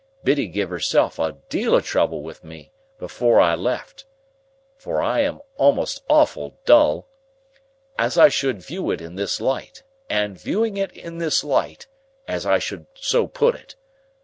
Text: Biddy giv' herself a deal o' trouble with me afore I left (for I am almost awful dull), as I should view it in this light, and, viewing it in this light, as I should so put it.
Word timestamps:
Biddy 0.23 0.47
giv' 0.47 0.71
herself 0.71 1.19
a 1.19 1.33
deal 1.47 1.75
o' 1.75 1.79
trouble 1.79 2.23
with 2.23 2.43
me 2.43 2.71
afore 2.99 3.39
I 3.39 3.53
left 3.53 4.05
(for 4.75 4.99
I 4.99 5.19
am 5.19 5.41
almost 5.57 6.01
awful 6.09 6.57
dull), 6.65 7.07
as 7.99 8.17
I 8.17 8.27
should 8.27 8.63
view 8.63 8.89
it 8.89 8.99
in 8.99 9.13
this 9.13 9.39
light, 9.39 9.83
and, 10.09 10.41
viewing 10.41 10.75
it 10.75 10.91
in 10.93 11.19
this 11.19 11.43
light, 11.43 11.85
as 12.27 12.47
I 12.47 12.57
should 12.57 12.87
so 12.95 13.27
put 13.27 13.53
it. 13.53 13.75